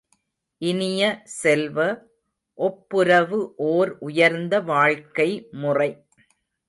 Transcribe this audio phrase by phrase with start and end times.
[0.61, 1.21] இனிய
[1.23, 1.77] செல்வ,
[2.53, 5.91] ஒப்புரவு ஓர் உயர்ந்த வாழ்க்கைமுறை.